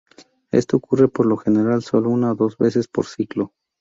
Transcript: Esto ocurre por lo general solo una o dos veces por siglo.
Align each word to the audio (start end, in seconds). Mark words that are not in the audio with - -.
Esto 0.49 0.77
ocurre 0.77 1.09
por 1.09 1.27
lo 1.27 1.37
general 1.37 1.83
solo 1.83 2.09
una 2.09 2.31
o 2.31 2.35
dos 2.35 2.57
veces 2.57 2.87
por 2.87 3.05
siglo. 3.05 3.53